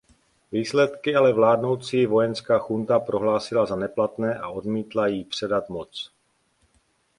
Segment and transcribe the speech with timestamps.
[0.51, 6.11] Výsledky ale vládnoucí vojenská junta prohlásila za neplatné a odmítla jí předat moc.